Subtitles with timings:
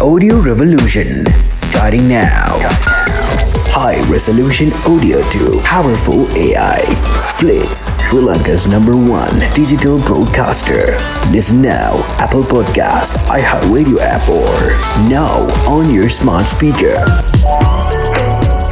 [0.00, 1.24] audio revolution
[1.56, 2.44] starting now.
[3.72, 6.80] High resolution audio to powerful AI.
[7.36, 10.98] Flits, Sri Lanka's number one digital broadcaster.
[11.30, 14.54] Listen now, Apple Podcast, iHeartRadio app, or
[15.08, 16.96] now on your smart speaker.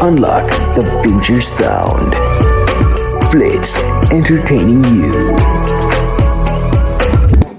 [0.00, 2.12] Unlock the future sound.
[3.30, 3.78] Flits,
[4.12, 5.36] entertaining you.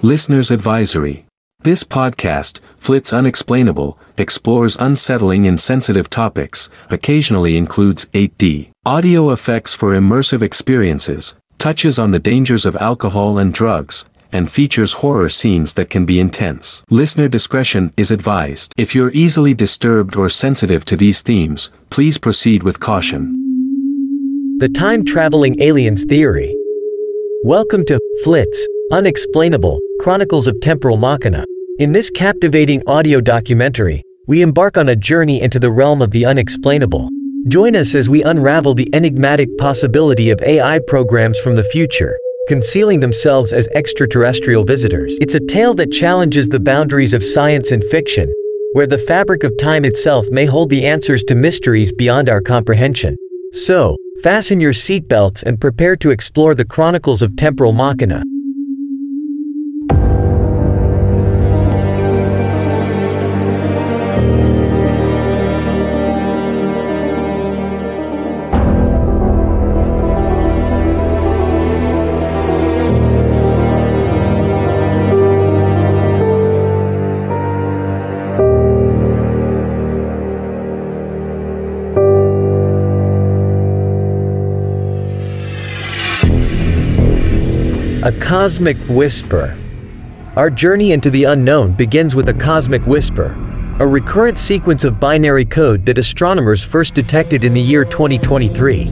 [0.02, 1.26] Listener's Advisory.
[1.66, 9.96] This podcast, Flits Unexplainable, explores unsettling and sensitive topics, occasionally includes 8D, audio effects for
[9.96, 15.90] immersive experiences, touches on the dangers of alcohol and drugs, and features horror scenes that
[15.90, 16.84] can be intense.
[16.92, 18.72] Listener discretion is advised.
[18.78, 23.34] If you're easily disturbed or sensitive to these themes, please proceed with caution.
[24.60, 26.56] The Time Traveling Aliens Theory.
[27.44, 31.44] Welcome to Flits, Unexplainable, Chronicles of Temporal Machina.
[31.78, 36.26] In this captivating audio documentary, we embark on a journey into the realm of the
[36.26, 37.10] unexplainable.
[37.50, 43.02] Join us as we unravel the enigmatic possibility of AI programs from the future, concealing
[43.02, 45.18] themselves as extraterrestrial visitors.
[45.20, 48.32] It's a tale that challenges the boundaries of science and fiction,
[48.72, 53.18] where the fabric of time itself may hold the answers to mysteries beyond our comprehension.
[53.52, 58.24] So, fasten your seatbelts and prepare to explore the chronicles of Temporal Machina.
[88.06, 89.58] A Cosmic Whisper.
[90.36, 93.36] Our journey into the unknown begins with a cosmic whisper,
[93.80, 98.92] a recurrent sequence of binary code that astronomers first detected in the year 2023.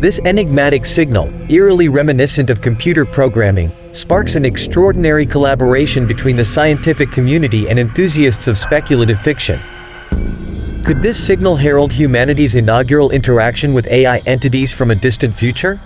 [0.00, 7.12] This enigmatic signal, eerily reminiscent of computer programming, sparks an extraordinary collaboration between the scientific
[7.12, 9.60] community and enthusiasts of speculative fiction.
[10.84, 15.78] Could this signal herald humanity's inaugural interaction with AI entities from a distant future?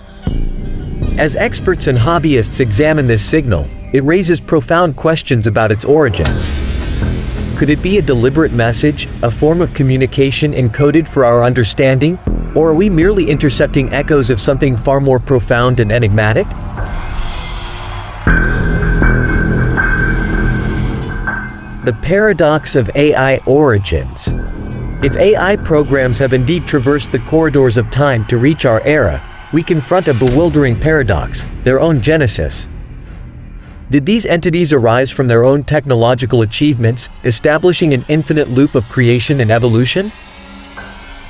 [1.17, 6.27] As experts and hobbyists examine this signal, it raises profound questions about its origin.
[7.57, 12.17] Could it be a deliberate message, a form of communication encoded for our understanding,
[12.55, 16.47] or are we merely intercepting echoes of something far more profound and enigmatic?
[21.85, 24.29] The paradox of AI origins.
[25.01, 29.63] If AI programs have indeed traversed the corridors of time to reach our era, we
[29.63, 32.67] confront a bewildering paradox, their own genesis.
[33.89, 39.39] Did these entities arise from their own technological achievements, establishing an infinite loop of creation
[39.41, 40.11] and evolution?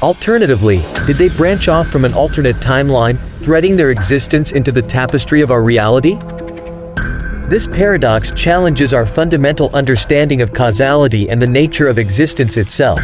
[0.01, 5.41] Alternatively, did they branch off from an alternate timeline, threading their existence into the tapestry
[5.41, 6.17] of our reality?
[7.47, 12.99] This paradox challenges our fundamental understanding of causality and the nature of existence itself,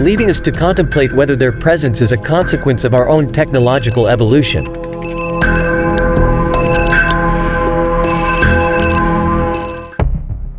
[0.00, 4.64] leaving us to contemplate whether their presence is a consequence of our own technological evolution.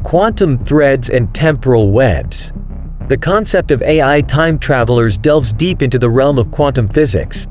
[0.03, 2.53] Quantum threads and temporal webs.
[3.09, 7.47] The concept of AI time travelers delves deep into the realm of quantum physics.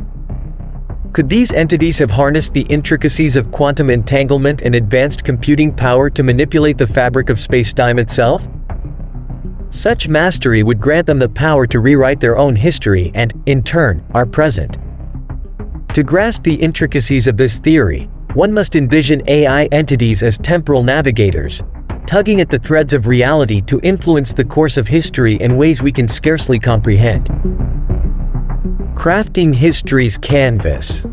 [1.13, 6.23] Could these entities have harnessed the intricacies of quantum entanglement and advanced computing power to
[6.23, 8.49] manipulate the fabric of spacetime itself?
[9.75, 14.07] Such mastery would grant them the power to rewrite their own history and, in turn,
[14.15, 14.79] our present.
[15.95, 21.65] To grasp the intricacies of this theory, one must envision AI entities as temporal navigators,
[22.07, 25.91] tugging at the threads of reality to influence the course of history in ways we
[25.91, 27.27] can scarcely comprehend.
[28.95, 31.05] Crafting history's canvas.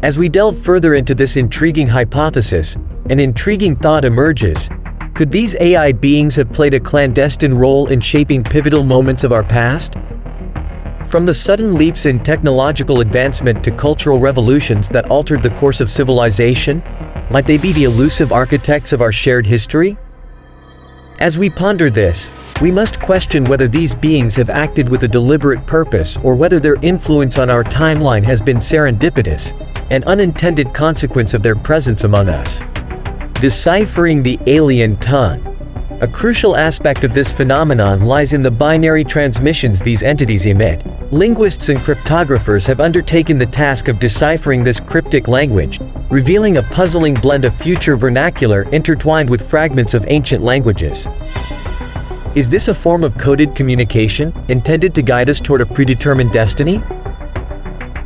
[0.00, 2.76] As we delve further into this intriguing hypothesis,
[3.10, 4.70] an intriguing thought emerges.
[5.20, 9.44] Could these AI beings have played a clandestine role in shaping pivotal moments of our
[9.44, 9.96] past?
[11.08, 15.90] From the sudden leaps in technological advancement to cultural revolutions that altered the course of
[15.90, 16.82] civilization,
[17.30, 19.98] might they be the elusive architects of our shared history?
[21.18, 22.32] As we ponder this,
[22.62, 26.76] we must question whether these beings have acted with a deliberate purpose or whether their
[26.76, 29.52] influence on our timeline has been serendipitous,
[29.90, 32.62] an unintended consequence of their presence among us.
[33.40, 35.40] Deciphering the alien tongue.
[36.02, 40.84] A crucial aspect of this phenomenon lies in the binary transmissions these entities emit.
[41.10, 47.14] Linguists and cryptographers have undertaken the task of deciphering this cryptic language, revealing a puzzling
[47.14, 51.08] blend of future vernacular intertwined with fragments of ancient languages.
[52.34, 56.82] Is this a form of coded communication, intended to guide us toward a predetermined destiny?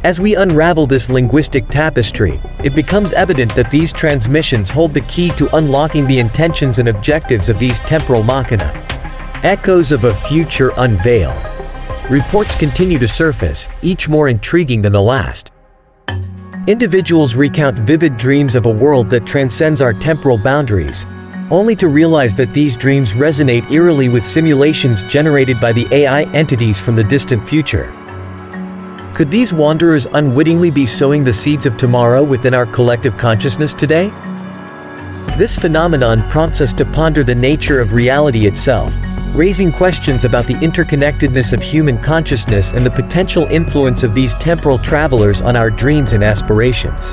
[0.04, 5.30] As we unravel this linguistic tapestry, it becomes evident that these transmissions hold the key
[5.30, 8.70] to unlocking the intentions and objectives of these temporal machina.
[9.42, 11.42] Echoes of a future unveiled.
[12.10, 15.52] Reports continue to surface, each more intriguing than the last.
[16.66, 21.06] Individuals recount vivid dreams of a world that transcends our temporal boundaries,
[21.50, 26.78] only to realize that these dreams resonate eerily with simulations generated by the AI entities
[26.78, 27.90] from the distant future.
[29.14, 34.08] Could these wanderers unwittingly be sowing the seeds of tomorrow within our collective consciousness today?
[35.38, 38.92] This phenomenon prompts us to ponder the nature of reality itself,
[39.32, 44.78] raising questions about the interconnectedness of human consciousness and the potential influence of these temporal
[44.78, 47.12] travelers on our dreams and aspirations.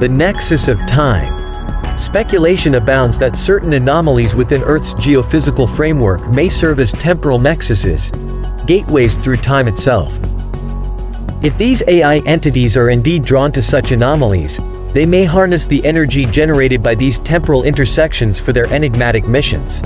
[0.00, 1.96] The nexus of time.
[1.96, 8.10] Speculation abounds that certain anomalies within Earth's geophysical framework may serve as temporal nexuses,
[8.66, 10.18] gateways through time itself.
[11.42, 14.60] If these AI entities are indeed drawn to such anomalies,
[14.92, 19.80] they may harness the energy generated by these temporal intersections for their enigmatic missions.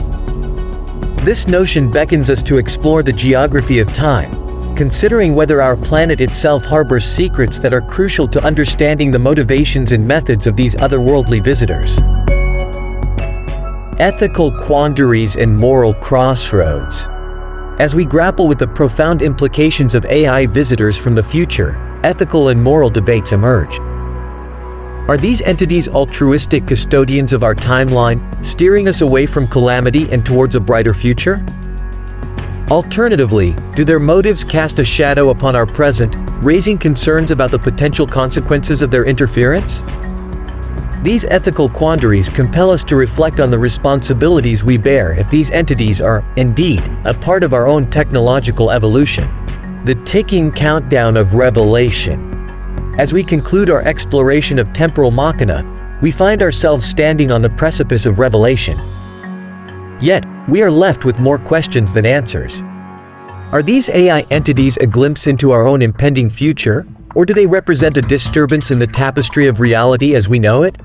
[1.24, 4.32] This notion beckons us to explore the geography of time,
[4.74, 10.04] considering whether our planet itself harbors secrets that are crucial to understanding the motivations and
[10.04, 12.00] methods of these otherworldly visitors.
[14.00, 17.06] Ethical quandaries and moral crossroads.
[17.78, 21.74] As we grapple with the profound implications of AI visitors from the future,
[22.04, 23.80] ethical and moral debates emerge.
[25.08, 30.54] Are these entities altruistic custodians of our timeline, steering us away from calamity and towards
[30.54, 31.44] a brighter future?
[32.70, 38.06] Alternatively, do their motives cast a shadow upon our present, raising concerns about the potential
[38.06, 39.82] consequences of their interference?
[41.04, 46.00] These ethical quandaries compel us to reflect on the responsibilities we bear if these entities
[46.00, 49.28] are, indeed, a part of our own technological evolution.
[49.84, 52.94] The ticking countdown of revelation.
[52.98, 58.06] As we conclude our exploration of temporal machina, we find ourselves standing on the precipice
[58.06, 58.78] of revelation.
[60.00, 62.62] Yet, we are left with more questions than answers.
[63.52, 67.98] Are these AI entities a glimpse into our own impending future, or do they represent
[67.98, 70.78] a disturbance in the tapestry of reality as we know it?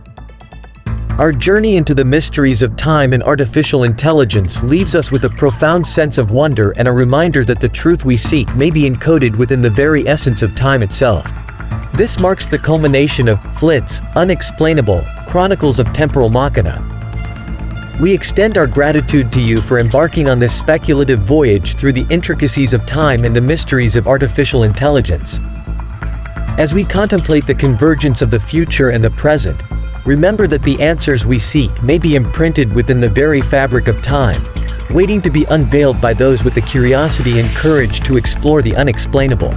[1.19, 5.85] Our journey into the mysteries of time and artificial intelligence leaves us with a profound
[5.85, 9.61] sense of wonder and a reminder that the truth we seek may be encoded within
[9.61, 11.29] the very essence of time itself.
[11.93, 16.99] This marks the culmination of Flit's Unexplainable Chronicles of Temporal Machina,
[17.99, 22.73] we extend our gratitude to you for embarking on this speculative voyage through the intricacies
[22.73, 25.41] of time and the mysteries of artificial intelligence.
[26.57, 29.61] As we contemplate the convergence of the future and the present,
[30.05, 34.41] remember that the answers we seek may be imprinted within the very fabric of time,
[34.91, 39.53] waiting to be unveiled by those with the curiosity and courage to explore the unexplainable.